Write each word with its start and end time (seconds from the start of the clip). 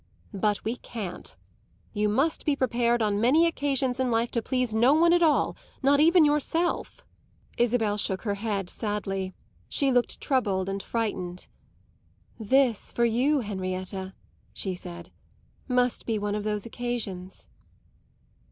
But 0.33 0.63
we 0.65 0.77
can't. 0.77 1.35
You 1.93 2.09
must 2.09 2.43
be 2.43 2.55
prepared 2.55 3.03
on 3.03 3.21
many 3.21 3.45
occasions 3.45 3.99
in 3.99 4.09
life 4.09 4.31
to 4.31 4.41
please 4.41 4.73
no 4.73 4.95
one 4.95 5.13
at 5.13 5.21
all 5.21 5.55
not 5.83 5.99
even 5.99 6.25
yourself." 6.25 7.05
Isabel 7.55 7.97
shook 7.97 8.23
her 8.23 8.33
head 8.33 8.67
sadly; 8.67 9.35
she 9.69 9.91
looked 9.91 10.19
troubled 10.19 10.69
and 10.69 10.81
frightened. 10.81 11.45
"This, 12.39 12.91
for 12.91 13.05
you, 13.05 13.41
Henrietta," 13.41 14.15
she 14.53 14.73
said, 14.73 15.11
"must 15.67 16.07
be 16.07 16.17
one 16.17 16.33
of 16.33 16.43
those 16.43 16.65
occasions!" 16.65 17.47